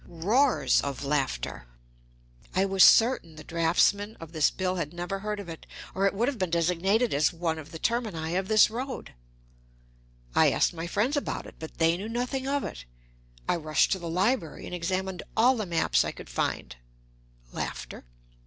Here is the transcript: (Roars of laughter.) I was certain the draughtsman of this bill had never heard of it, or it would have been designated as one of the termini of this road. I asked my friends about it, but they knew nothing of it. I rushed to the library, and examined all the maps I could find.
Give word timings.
(Roars 0.07 0.81
of 0.83 1.03
laughter.) 1.05 1.67
I 2.55 2.65
was 2.65 2.83
certain 2.83 3.35
the 3.35 3.43
draughtsman 3.43 4.15
of 4.19 4.31
this 4.31 4.49
bill 4.49 4.77
had 4.77 4.93
never 4.95 5.19
heard 5.19 5.39
of 5.39 5.47
it, 5.47 5.67
or 5.93 6.07
it 6.07 6.15
would 6.15 6.27
have 6.27 6.39
been 6.39 6.49
designated 6.49 7.13
as 7.13 7.31
one 7.31 7.59
of 7.59 7.69
the 7.69 7.77
termini 7.77 8.35
of 8.35 8.47
this 8.47 8.71
road. 8.71 9.13
I 10.33 10.49
asked 10.51 10.73
my 10.73 10.87
friends 10.87 11.15
about 11.17 11.45
it, 11.45 11.57
but 11.59 11.77
they 11.77 11.97
knew 11.97 12.09
nothing 12.09 12.47
of 12.47 12.63
it. 12.63 12.85
I 13.47 13.57
rushed 13.57 13.91
to 13.91 13.99
the 13.99 14.09
library, 14.09 14.65
and 14.65 14.73
examined 14.73 15.21
all 15.37 15.55
the 15.55 15.67
maps 15.67 16.03
I 16.03 16.11
could 16.11 16.31
find. 16.31 16.75